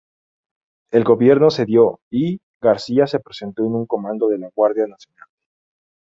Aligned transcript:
El 0.91 1.03
gobierno 1.03 1.51
cedió 1.51 1.99
y, 2.09 2.39
García 2.59 3.05
se 3.05 3.19
presentó 3.19 3.63
en 3.67 3.75
un 3.75 3.85
comando 3.85 4.29
de 4.29 4.39
la 4.39 4.49
Guardia 4.49 4.87
Nacional. 4.87 5.27